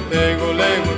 Lego, 0.00 0.52
Lego, 0.52 0.93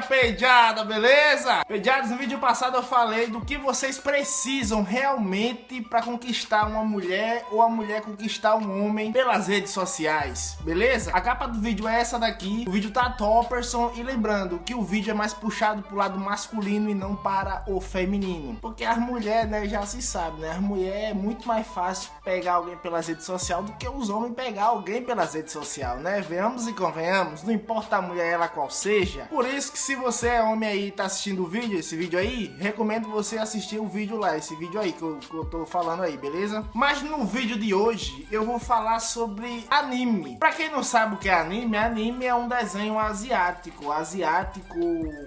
galerinha 0.00 0.02
pejada, 0.02 0.84
beleza? 0.84 1.64
Pejados, 1.66 2.10
no 2.10 2.16
vídeo 2.16 2.38
passado 2.38 2.76
eu 2.76 2.82
falei 2.82 3.26
do 3.26 3.40
que 3.40 3.56
vocês 3.56 3.98
precisam 3.98 4.82
realmente 4.82 5.80
pra 5.82 6.02
conquistar 6.02 6.66
uma 6.66 6.84
mulher 6.84 7.44
ou 7.50 7.62
a 7.62 7.68
mulher 7.68 8.02
conquistar 8.02 8.56
um 8.56 8.86
homem 8.86 9.12
pelas 9.12 9.46
redes 9.46 9.72
sociais, 9.72 10.56
beleza? 10.62 11.10
A 11.12 11.20
capa 11.20 11.46
do 11.46 11.60
vídeo 11.60 11.86
é 11.86 12.00
essa 12.00 12.18
daqui, 12.18 12.64
o 12.66 12.70
vídeo 12.70 12.90
tá 12.90 13.10
topperson 13.10 13.92
e 13.96 14.02
lembrando 14.02 14.60
que 14.60 14.74
o 14.74 14.82
vídeo 14.82 15.10
é 15.10 15.14
mais 15.14 15.34
puxado 15.34 15.82
pro 15.82 15.96
lado 15.96 16.18
masculino 16.18 16.90
e 16.90 16.94
não 16.94 17.14
para 17.14 17.62
o 17.66 17.80
feminino. 17.80 18.58
Porque 18.60 18.84
as 18.84 18.98
mulheres, 18.98 19.50
né, 19.50 19.66
já 19.68 19.84
se 19.86 20.00
sabe, 20.02 20.40
né? 20.40 20.52
As 20.52 20.60
mulheres 20.60 21.10
é 21.10 21.14
muito 21.14 21.46
mais 21.46 21.66
fácil 21.66 22.10
pegar 22.24 22.54
alguém 22.54 22.76
pelas 22.76 23.08
redes 23.08 23.24
sociais 23.24 23.64
do 23.64 23.72
que 23.72 23.88
os 23.88 24.08
homens 24.08 24.34
pegar 24.34 24.66
alguém 24.66 25.02
pelas 25.02 25.34
redes 25.34 25.52
sociais, 25.52 26.00
né? 26.00 26.20
Venhamos 26.20 26.66
e 26.66 26.72
convenhamos, 26.72 27.42
não 27.42 27.52
importa 27.52 27.96
a 27.96 28.02
mulher 28.02 28.32
ela 28.32 28.48
qual 28.48 28.70
seja. 28.70 29.26
Por 29.30 29.46
isso 29.46 29.72
que 29.72 29.78
se 29.78 29.89
você 29.96 30.28
é 30.28 30.42
homem 30.42 30.68
aí 30.68 30.88
e 30.88 30.90
tá 30.92 31.04
assistindo 31.04 31.42
o 31.42 31.46
vídeo, 31.46 31.78
esse 31.78 31.96
vídeo 31.96 32.18
aí, 32.18 32.54
recomendo 32.58 33.08
você 33.08 33.38
assistir 33.38 33.78
o 33.78 33.86
vídeo 33.86 34.16
lá, 34.18 34.36
esse 34.36 34.54
vídeo 34.56 34.80
aí 34.80 34.92
que 34.92 35.02
eu, 35.02 35.18
que 35.18 35.34
eu 35.34 35.44
tô 35.44 35.64
falando 35.66 36.02
aí, 36.02 36.16
beleza? 36.16 36.64
Mas 36.74 37.02
no 37.02 37.24
vídeo 37.24 37.58
de 37.58 37.74
hoje 37.74 38.26
eu 38.30 38.44
vou 38.44 38.58
falar 38.58 39.00
sobre 39.00 39.66
anime. 39.70 40.38
Pra 40.38 40.52
quem 40.52 40.70
não 40.70 40.82
sabe 40.82 41.14
o 41.14 41.18
que 41.18 41.28
é 41.28 41.34
anime, 41.34 41.76
anime 41.76 42.26
é 42.26 42.34
um 42.34 42.48
desenho 42.48 42.98
asiático, 42.98 43.90
asiático 43.92 44.78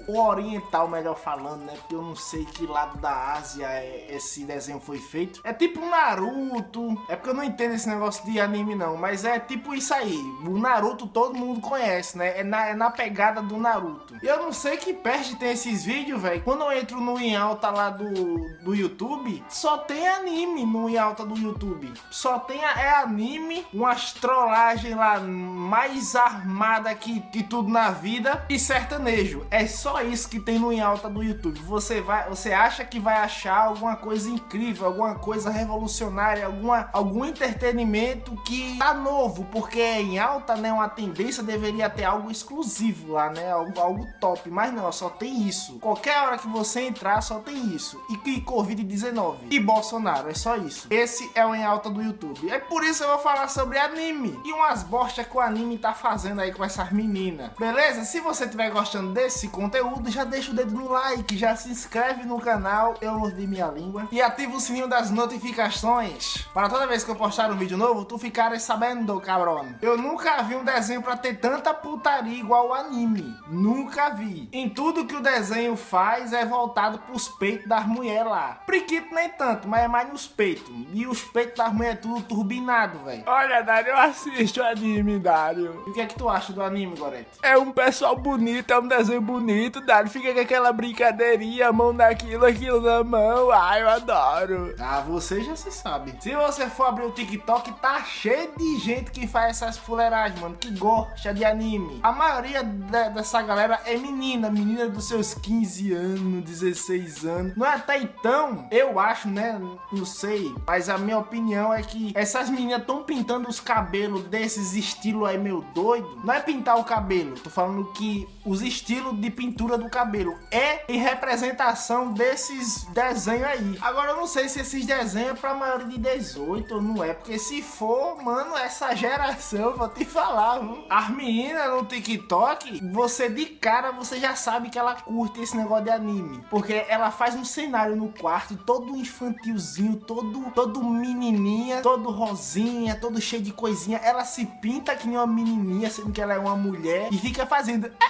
ou 0.07 0.17
oriental, 0.27 0.87
melhor 0.87 1.15
falando, 1.17 1.61
né? 1.65 1.73
Porque 1.77 1.95
eu 1.95 2.01
não 2.01 2.15
sei 2.15 2.45
que 2.45 2.65
lado 2.65 2.97
da 2.99 3.33
Ásia 3.33 3.65
é- 3.67 4.07
esse 4.09 4.43
desenho 4.45 4.79
foi 4.79 4.97
feito. 4.99 5.41
É 5.43 5.53
tipo 5.53 5.79
um 5.79 5.89
Naruto, 5.89 6.97
é 7.09 7.15
porque 7.15 7.29
eu 7.29 7.33
não 7.33 7.43
entendo 7.43 7.73
esse 7.73 7.87
negócio 7.89 8.23
de 8.25 8.39
anime 8.39 8.75
não, 8.75 8.95
mas 8.97 9.25
é 9.25 9.39
tipo 9.39 9.73
isso 9.73 9.93
aí. 9.93 10.17
O 10.45 10.57
Naruto 10.57 11.07
todo 11.07 11.35
mundo 11.37 11.61
conhece, 11.61 12.17
né? 12.17 12.39
É 12.39 12.43
na, 12.43 12.67
é 12.67 12.73
na 12.73 12.89
pegada 12.91 13.41
do 13.41 13.57
Naruto. 13.57 14.15
Eu 14.21 14.37
não 14.37 14.52
sei 14.53 14.77
que 14.77 14.93
peste 14.93 15.35
tem 15.35 15.51
esses 15.51 15.83
vídeos, 15.83 16.21
velho. 16.21 16.41
Quando 16.43 16.63
eu 16.63 16.71
entro 16.71 16.99
no 16.99 17.19
em 17.19 17.35
alta 17.35 17.69
lá 17.69 17.89
do, 17.89 18.49
do 18.61 18.73
YouTube, 18.73 19.43
só 19.49 19.77
tem 19.77 20.07
anime 20.07 20.65
no 20.65 20.89
em 20.89 20.97
alta 20.97 21.25
do 21.25 21.37
YouTube. 21.37 21.93
Só 22.09 22.39
tem 22.39 22.63
é 22.63 22.95
anime, 22.95 23.65
umas 23.73 24.13
trollagens 24.13 24.95
lá 24.95 25.19
mais 25.19 26.15
armada 26.15 26.93
que, 26.95 27.19
que 27.19 27.43
tudo 27.43 27.69
na 27.69 27.91
vida 27.91 28.45
e 28.49 28.57
sertanejo. 28.57 29.45
É 29.51 29.67
só 29.67 30.01
isso 30.01 30.29
que 30.29 30.39
tem 30.39 30.59
no 30.59 30.71
em 30.71 30.81
alta 30.81 31.09
do 31.09 31.23
YouTube. 31.23 31.59
Você 31.59 32.01
vai, 32.01 32.29
você 32.29 32.53
acha 32.53 32.85
que 32.85 32.99
vai 32.99 33.17
achar 33.17 33.67
alguma 33.67 33.95
coisa 33.95 34.29
incrível, 34.29 34.87
alguma 34.87 35.15
coisa 35.15 35.49
revolucionária, 35.49 36.45
alguma 36.45 36.89
algum 36.93 37.25
entretenimento 37.25 38.35
que 38.43 38.77
tá 38.77 38.93
novo, 38.93 39.45
porque 39.45 39.81
em 39.81 40.19
alta, 40.19 40.55
né, 40.55 40.71
uma 40.71 40.89
tendência 40.89 41.43
deveria 41.43 41.89
ter 41.89 42.03
algo 42.03 42.31
exclusivo 42.31 43.13
lá, 43.13 43.29
né, 43.29 43.51
algo, 43.51 43.79
algo 43.79 44.07
top, 44.19 44.42
mas 44.49 44.73
não, 44.73 44.91
só 44.91 45.09
tem 45.09 45.47
isso. 45.47 45.79
Qualquer 45.79 46.19
hora 46.21 46.37
que 46.37 46.47
você 46.47 46.81
entrar, 46.81 47.21
só 47.21 47.39
tem 47.39 47.73
isso. 47.73 48.01
E 48.09 48.17
que 48.17 48.41
Covid-19 48.41 49.37
e 49.51 49.59
Bolsonaro, 49.59 50.29
é 50.29 50.33
só 50.33 50.55
isso. 50.55 50.87
Esse 50.89 51.29
é 51.35 51.45
o 51.45 51.53
em 51.53 51.63
alta 51.63 51.89
do 51.89 52.01
YouTube. 52.01 52.49
É 52.49 52.59
por 52.59 52.83
isso 52.83 52.99
que 52.99 53.05
eu 53.05 53.13
vou 53.13 53.19
falar 53.19 53.47
sobre 53.47 53.77
anime 53.77 54.39
e 54.43 54.53
umas 54.53 54.83
bostas 54.83 55.25
que 55.25 55.37
o 55.37 55.39
anime 55.39 55.77
tá 55.77 55.93
fazendo 55.93 56.41
aí 56.41 56.51
com 56.53 56.63
essas 56.63 56.91
meninas. 56.91 57.51
Beleza? 57.57 58.03
Se 58.05 58.19
você 58.19 58.45
estiver 58.45 58.69
gostando 58.71 59.13
desse 59.13 59.47
conteúdo, 59.47 60.09
já 60.09 60.23
deixa 60.23 60.51
o 60.51 60.55
dedo 60.55 60.73
no 60.73 60.89
like, 60.89 61.37
já 61.37 61.55
se 61.55 61.69
inscreve 61.69 62.23
no 62.23 62.39
canal, 62.39 62.95
eu 63.01 63.17
mordi 63.17 63.47
minha 63.47 63.67
língua, 63.67 64.07
e 64.11 64.21
ativa 64.21 64.55
o 64.55 64.59
sininho 64.59 64.87
das 64.87 65.09
notificações 65.09 66.43
para 66.53 66.69
toda 66.69 66.87
vez 66.87 67.03
que 67.03 67.11
eu 67.11 67.15
postar 67.15 67.51
um 67.51 67.57
vídeo 67.57 67.77
novo, 67.77 68.05
tu 68.05 68.17
ficares 68.17 68.61
sabendo, 68.63 69.19
cabrão. 69.19 69.67
Eu 69.81 69.97
nunca 69.97 70.41
vi 70.43 70.55
um 70.55 70.63
desenho 70.63 71.01
pra 71.01 71.17
ter 71.17 71.39
tanta 71.39 71.73
putaria 71.73 72.39
igual 72.39 72.69
o 72.69 72.73
anime. 72.73 73.35
Nunca 73.47 74.09
vi. 74.09 74.32
Em 74.51 74.69
tudo 74.69 75.05
que 75.05 75.15
o 75.15 75.21
desenho 75.21 75.75
faz 75.75 76.33
é 76.33 76.45
voltado 76.45 76.99
pros 76.99 77.27
peitos 77.27 77.67
das 77.67 77.85
mulheres 77.85 78.29
lá. 78.29 78.59
Priquito 78.65 79.13
nem 79.13 79.29
tanto, 79.29 79.67
mas 79.67 79.83
é 79.83 79.87
mais 79.87 80.09
nos 80.09 80.27
peitos. 80.27 80.73
E 80.93 81.05
os 81.07 81.21
peitos 81.23 81.57
das 81.57 81.73
mulheres 81.73 81.97
é 81.99 82.01
tudo 82.01 82.21
turbinado, 82.21 82.99
velho. 82.99 83.23
Olha, 83.25 83.61
Dário, 83.61 83.89
eu 83.89 83.97
assisto 83.97 84.61
anime, 84.61 85.19
Dário. 85.19 85.83
E 85.87 85.89
o 85.89 85.93
que 85.93 86.01
é 86.01 86.05
que 86.05 86.15
tu 86.15 86.29
acha 86.29 86.51
do 86.53 86.61
anime, 86.61 86.95
Gorete? 86.95 87.27
É 87.41 87.57
um 87.57 87.71
pessoal 87.71 88.15
bonito, 88.15 88.71
é 88.71 88.79
um 88.79 88.87
desenho 88.87 89.21
bonito, 89.21 89.81
Dário. 89.81 90.09
Fica 90.09 90.33
com 90.33 90.39
aquela 90.39 90.71
brincadeirinha, 90.73 91.71
mão 91.71 91.93
naquilo, 91.93 92.45
aquilo 92.45 92.81
na 92.81 93.03
mão. 93.03 93.51
Ai, 93.51 93.81
eu 93.81 93.89
adoro. 93.89 94.75
Ah, 94.79 95.01
você 95.01 95.41
já 95.43 95.55
se 95.55 95.71
sabe. 95.71 96.15
Se 96.19 96.33
você 96.35 96.67
for 96.67 96.87
abrir 96.87 97.05
o 97.05 97.11
TikTok, 97.11 97.71
tá 97.81 98.01
cheio 98.03 98.51
de 98.57 98.77
gente 98.79 99.11
que 99.11 99.27
faz 99.27 99.51
essas 99.61 99.77
fuleiragens, 99.77 100.39
mano, 100.39 100.55
que 100.55 100.71
gosta 100.77 101.33
de 101.33 101.43
anime. 101.45 101.99
A 102.03 102.11
maioria 102.11 102.63
de- 102.63 103.09
dessa 103.09 103.41
galera 103.41 103.79
é 103.85 103.95
menina, 103.97 104.22
menina 104.49 104.87
dos 104.87 105.05
seus 105.05 105.33
15 105.33 105.93
anos, 105.93 106.43
16 106.43 107.25
anos. 107.25 107.57
Não 107.57 107.65
é 107.65 107.75
até 107.75 108.01
então, 108.01 108.67
eu 108.71 108.99
acho, 108.99 109.27
né? 109.27 109.59
Não 109.91 110.05
sei, 110.05 110.53
mas 110.65 110.89
a 110.89 110.97
minha 110.97 111.17
opinião 111.17 111.73
é 111.73 111.81
que 111.81 112.11
essas 112.15 112.49
meninas 112.49 112.81
estão 112.81 113.03
pintando 113.03 113.49
os 113.49 113.59
cabelos 113.59 114.23
desses 114.23 114.73
estilos 114.73 115.27
aí 115.27 115.37
meio 115.37 115.61
doido. 115.73 116.21
Não 116.23 116.33
é 116.33 116.39
pintar 116.39 116.79
o 116.79 116.83
cabelo, 116.83 117.37
tô 117.39 117.49
falando 117.49 117.91
que 117.93 118.27
os 118.45 118.61
estilos 118.61 119.19
de 119.19 119.29
pintura 119.29 119.77
do 119.77 119.89
cabelo 119.89 120.37
é 120.51 120.83
em 120.91 120.97
representação 120.97 122.13
desses 122.13 122.85
desenhos 122.85 123.47
aí. 123.47 123.77
Agora 123.81 124.11
eu 124.11 124.17
não 124.17 124.27
sei 124.27 124.49
se 124.49 124.59
esses 124.61 124.85
desenhos 124.85 125.31
é 125.31 125.33
pra 125.33 125.53
maioria 125.53 125.87
de 125.87 125.97
18 125.97 126.75
ou 126.75 126.81
não 126.81 127.03
é, 127.03 127.13
porque 127.13 127.37
se 127.37 127.61
for, 127.61 128.21
mano, 128.21 128.57
essa 128.57 128.95
geração, 128.95 129.75
vou 129.75 129.89
te 129.89 130.05
falar, 130.05 130.59
viu? 130.59 130.85
As 130.89 131.09
meninas 131.09 131.69
no 131.71 131.85
TikTok, 131.85 132.81
você 132.91 133.29
de 133.29 133.45
cara 133.45 133.91
você 133.91 134.12
já 134.19 134.35
sabe 134.35 134.69
que 134.69 134.77
ela 134.77 134.95
curte 134.95 135.41
esse 135.41 135.55
negócio 135.55 135.85
de 135.85 135.91
anime, 135.91 136.43
porque 136.49 136.85
ela 136.87 137.11
faz 137.11 137.35
um 137.35 137.45
cenário 137.45 137.95
no 137.95 138.09
quarto 138.09 138.55
todo 138.55 138.95
infantilzinho, 138.95 139.97
todo 139.97 140.51
todo 140.51 140.83
menininha, 140.83 141.81
todo 141.81 142.09
rosinha, 142.09 142.95
todo 142.95 143.19
cheio 143.21 143.41
de 143.41 143.51
coisinha. 143.53 143.97
Ela 143.97 144.25
se 144.25 144.45
pinta 144.45 144.95
que 144.95 145.07
nem 145.07 145.17
uma 145.17 145.27
menininha, 145.27 145.89
sendo 145.89 146.11
que 146.11 146.21
ela 146.21 146.33
é 146.33 146.39
uma 146.39 146.55
mulher 146.55 147.09
e 147.11 147.17
fica 147.17 147.45
fazendo 147.45 147.91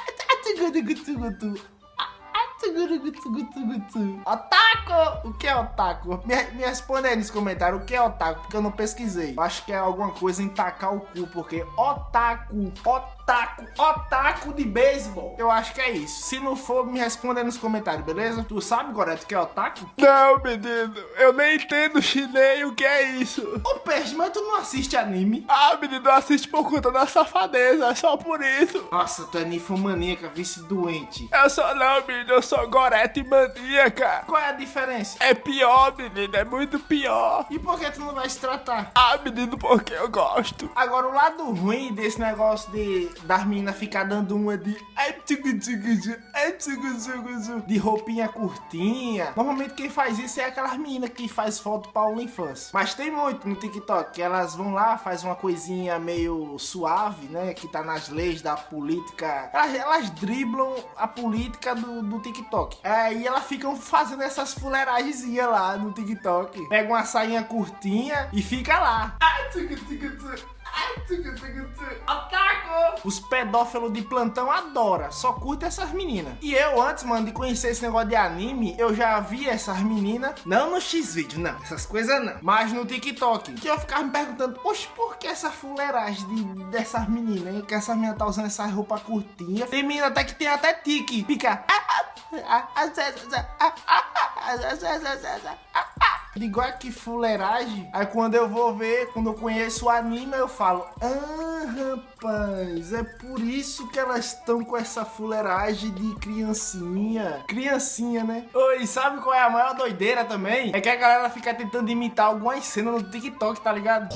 Otaku! 4.73 5.27
O 5.27 5.33
que 5.33 5.47
é 5.47 5.55
otaku? 5.55 6.21
Me, 6.25 6.35
me 6.53 6.63
responda 6.63 7.07
aí 7.07 7.15
nos 7.15 7.29
comentários 7.29 7.81
o 7.81 7.85
que 7.85 7.95
é 7.95 8.01
otaku, 8.01 8.41
porque 8.41 8.57
eu 8.57 8.61
não 8.61 8.71
pesquisei. 8.71 9.33
Eu 9.37 9.43
acho 9.43 9.63
que 9.65 9.71
é 9.71 9.77
alguma 9.77 10.11
coisa 10.11 10.41
em 10.41 10.49
tacar 10.49 10.95
o 10.95 11.01
cu, 11.01 11.27
porque 11.27 11.65
otaku, 11.77 12.71
otaku, 12.83 13.65
otaku 13.77 14.53
de 14.53 14.65
beisebol. 14.65 15.35
Eu 15.37 15.51
acho 15.51 15.73
que 15.73 15.81
é 15.81 15.91
isso. 15.91 16.23
Se 16.23 16.39
não 16.39 16.55
for, 16.55 16.85
me 16.85 16.99
responda 16.99 17.39
aí 17.39 17.45
nos 17.45 17.57
comentários, 17.57 18.05
beleza? 18.05 18.43
Tu 18.47 18.59
sabe, 18.61 18.91
Goreto, 18.93 19.23
o 19.23 19.27
que 19.27 19.35
é 19.35 19.39
otaku? 19.39 19.89
Não, 19.97 20.39
menino, 20.41 20.95
eu 21.17 21.33
nem 21.33 21.55
entendo 21.55 22.01
chinês 22.01 22.65
o 22.65 22.73
que 22.73 22.85
é 22.85 23.03
isso. 23.03 23.61
Ô, 23.65 23.79
peixe, 23.79 24.15
mas 24.15 24.31
tu 24.31 24.41
não 24.41 24.57
assiste 24.57 24.97
anime? 24.97 25.45
Ah, 25.47 25.77
menino, 25.79 26.09
assiste 26.09 26.47
por 26.47 26.69
conta 26.69 26.91
da 26.91 27.05
safadeza, 27.05 27.87
é 27.87 27.95
só 27.95 28.17
por 28.17 28.41
isso. 28.41 28.87
Nossa, 28.91 29.25
tu 29.27 29.37
é 29.37 29.45
ninfomaníaca, 29.45 30.29
vice 30.29 30.63
doente. 30.63 31.29
Eu 31.31 31.49
sou 31.49 31.75
não, 31.75 32.05
menino, 32.05 32.33
eu 32.33 32.41
sou 32.41 32.67
gorete 32.69 33.23
maníaca. 33.23 34.23
Qual 34.25 34.41
é 34.41 34.49
a 34.49 34.53
diferença? 34.65 35.17
É 35.19 35.33
pior, 35.33 35.95
menino, 35.95 36.35
é 36.35 36.43
muito 36.43 36.79
pior. 36.79 37.45
E 37.49 37.59
por 37.59 37.79
que 37.79 37.89
tu 37.91 38.01
não 38.01 38.13
vai 38.13 38.29
se 38.29 38.39
tratar? 38.39 38.91
Ah, 38.95 39.17
menino, 39.23 39.57
porque 39.57 39.93
eu 39.93 40.09
gosto. 40.09 40.69
Agora, 40.75 41.07
o 41.07 41.13
lado 41.13 41.51
ruim 41.51 41.93
desse 41.93 42.19
negócio 42.19 42.71
de 42.71 43.09
das 43.23 43.45
meninas 43.45 43.75
ficar 43.75 44.03
dando 44.03 44.35
uma 44.35 44.57
de 44.57 44.75
tchugu, 45.25 45.59
tchu, 45.59 47.63
de 47.67 47.77
roupinha 47.77 48.27
curtinha. 48.27 49.33
Normalmente 49.35 49.73
quem 49.73 49.89
faz 49.89 50.19
isso 50.19 50.39
é 50.39 50.45
aquelas 50.45 50.77
meninas 50.77 51.09
que 51.09 51.27
faz 51.27 51.59
foto 51.59 51.89
pra 51.89 52.03
OnlyFans. 52.03 52.71
Mas 52.73 52.93
tem 52.93 53.11
muito 53.11 53.47
no 53.47 53.55
TikTok 53.55 54.13
que 54.13 54.21
elas 54.21 54.55
vão 54.55 54.73
lá, 54.73 54.97
faz 54.97 55.23
uma 55.23 55.35
coisinha 55.35 55.99
meio 55.99 56.57
suave, 56.57 57.27
né? 57.27 57.53
Que 57.53 57.67
tá 57.67 57.83
nas 57.83 58.09
leis 58.09 58.41
da 58.41 58.55
política. 58.55 59.49
Elas, 59.53 59.75
elas 59.75 60.09
driblam 60.11 60.75
a 60.95 61.07
política 61.07 61.75
do, 61.75 62.01
do 62.01 62.19
TikTok. 62.19 62.77
Aí 62.83 63.25
elas 63.25 63.45
ficam 63.45 63.75
fazendo 63.75 64.23
essas 64.23 64.52
fuleiragenzinhas 64.53 65.49
lá 65.49 65.77
no 65.77 65.91
TikTok. 65.91 66.67
Pega 66.69 66.89
uma 66.89 67.03
sainha 67.03 67.43
curtinha 67.43 68.29
e 68.31 68.41
fica 68.41 68.79
lá. 68.79 69.17
Ai. 69.21 69.33
Ataco! 72.07 73.07
Os 73.07 73.19
pedófilos 73.19 73.93
de 73.93 74.01
plantão 74.01 74.51
adoram, 74.51 75.11
só 75.11 75.33
curtem 75.33 75.67
essas 75.67 75.91
meninas. 75.91 76.33
E 76.41 76.53
eu, 76.53 76.81
antes, 76.81 77.03
mano, 77.03 77.25
de 77.25 77.31
conhecer 77.31 77.69
esse 77.69 77.83
negócio 77.83 78.09
de 78.09 78.15
anime, 78.15 78.75
eu 78.79 78.93
já 78.93 79.19
vi 79.19 79.47
essas 79.47 79.79
meninas, 79.79 80.33
não 80.45 80.71
no 80.71 80.81
X-Video, 80.81 81.39
não, 81.39 81.55
essas 81.61 81.85
coisas 81.85 82.23
não, 82.23 82.37
mas 82.41 82.71
no 82.71 82.85
TikTok. 82.85 83.53
Que 83.53 83.67
eu 83.67 83.79
ficava 83.79 84.03
me 84.03 84.11
perguntando, 84.11 84.59
poxa, 84.61 84.87
por 84.95 85.17
que 85.17 85.27
essa 85.27 85.51
fuleiragem 85.51 86.27
de, 86.27 86.63
dessas 86.65 87.07
meninas, 87.07 87.53
hein? 87.53 87.63
Que 87.67 87.75
essas 87.75 87.95
meninas 87.95 88.17
tá 88.17 88.25
usando 88.25 88.47
essa 88.47 88.65
roupa 88.65 88.99
curtinha. 88.99 89.67
Tem 89.67 89.83
menina 89.83 90.07
até 90.07 90.23
que 90.23 90.35
tem 90.35 90.47
até 90.47 90.73
tique, 90.73 91.23
fica. 91.25 91.63
Digo, 92.31 92.45
ah, 92.47 92.67
que 96.79 96.91
fuleiragem. 96.91 97.89
Aí 97.93 98.05
quando 98.07 98.35
eu 98.35 98.49
vou 98.49 98.75
ver, 98.75 99.07
quando 99.13 99.29
eu 99.29 99.33
conheço 99.35 99.85
o 99.85 99.89
anime, 99.89 100.33
eu 100.35 100.47
falo, 100.47 100.85
ah, 100.99 101.65
rapaz, 101.65 102.91
é 102.91 103.03
por 103.03 103.39
isso 103.39 103.87
que 103.89 103.99
elas 103.99 104.33
estão 104.33 104.63
com 104.63 104.75
essa 104.75 105.05
fuleiragem 105.05 105.91
de 105.91 106.15
criancinha. 106.15 107.43
Criancinha, 107.47 108.23
né? 108.23 108.47
Oi, 108.53 108.85
sabe 108.87 109.21
qual 109.21 109.33
é 109.33 109.41
a 109.41 109.49
maior 109.49 109.75
doideira 109.75 110.25
também? 110.25 110.71
É 110.73 110.81
que 110.81 110.89
a 110.89 110.95
galera 110.95 111.29
fica 111.29 111.53
tentando 111.53 111.89
imitar 111.89 112.25
algumas 112.25 112.65
cenas 112.65 112.95
no 112.95 113.09
TikTok, 113.09 113.61
tá 113.61 113.71
ligado? 113.71 114.09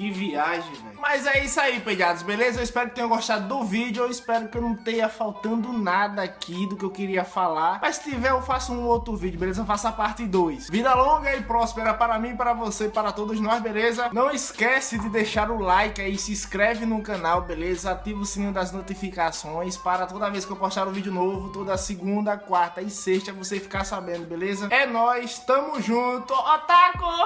Que 0.00 0.10
viagem, 0.10 0.72
velho. 0.72 0.98
Mas 0.98 1.26
é 1.26 1.44
isso 1.44 1.60
aí, 1.60 1.78
pegados, 1.78 2.22
beleza? 2.22 2.58
Eu 2.58 2.64
espero 2.64 2.88
que 2.88 2.94
tenham 2.94 3.08
gostado 3.10 3.46
do 3.46 3.62
vídeo. 3.62 4.04
Eu 4.04 4.10
espero 4.10 4.48
que 4.48 4.56
eu 4.56 4.62
não 4.62 4.74
tenha 4.74 5.10
faltando 5.10 5.74
nada 5.74 6.22
aqui 6.22 6.66
do 6.66 6.74
que 6.74 6.82
eu 6.86 6.90
queria 6.90 7.22
falar. 7.22 7.78
Mas 7.82 7.96
se 7.96 8.10
tiver, 8.10 8.30
eu 8.30 8.40
faço 8.40 8.72
um 8.72 8.86
outro 8.86 9.14
vídeo, 9.14 9.38
beleza? 9.38 9.60
Eu 9.60 9.66
faço 9.66 9.88
a 9.88 9.92
parte 9.92 10.24
2. 10.24 10.70
Vida 10.70 10.94
longa 10.94 11.36
e 11.36 11.42
próspera 11.42 11.92
para 11.92 12.18
mim, 12.18 12.34
para 12.34 12.54
você, 12.54 12.88
para 12.88 13.12
todos 13.12 13.38
nós, 13.40 13.62
beleza? 13.62 14.08
Não 14.10 14.30
esquece 14.30 14.98
de 14.98 15.10
deixar 15.10 15.50
o 15.50 15.60
like 15.60 16.00
aí, 16.00 16.16
se 16.16 16.32
inscreve 16.32 16.86
no 16.86 17.02
canal, 17.02 17.42
beleza? 17.42 17.90
Ativa 17.90 18.22
o 18.22 18.24
sininho 18.24 18.54
das 18.54 18.72
notificações 18.72 19.76
para 19.76 20.06
toda 20.06 20.30
vez 20.30 20.46
que 20.46 20.50
eu 20.50 20.56
postar 20.56 20.88
um 20.88 20.92
vídeo 20.92 21.12
novo, 21.12 21.50
toda 21.50 21.76
segunda, 21.76 22.38
quarta 22.38 22.80
e 22.80 22.88
sexta, 22.88 23.34
você 23.34 23.60
ficar 23.60 23.84
sabendo, 23.84 24.26
beleza? 24.26 24.66
É 24.70 24.86
nóis, 24.86 25.40
tamo 25.40 25.78
junto, 25.78 26.32
otaku! 26.32 27.10